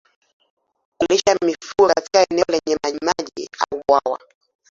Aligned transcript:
Kulisha 0.97 1.37
mifugo 1.45 1.87
katika 1.87 2.25
eneo 2.29 2.45
lenye 2.49 2.77
majimaji 2.83 3.49
au 3.71 3.81
bwawa 3.87 4.19